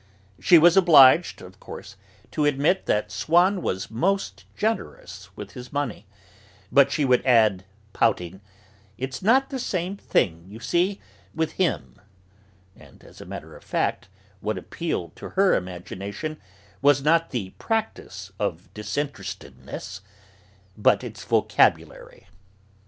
[0.39, 1.95] She was obliged, of course,
[2.31, 6.07] to admit that Swann was most generous with his money,
[6.71, 8.41] but she would add, pouting:
[8.97, 10.99] "It's not the same thing, you see,
[11.35, 12.01] with him,"
[12.75, 14.07] and, as a matter of fact,
[14.39, 16.41] what appealed to her imagination
[16.81, 20.01] was not the practice of disinterestedness,
[20.75, 22.25] but its vocabulary.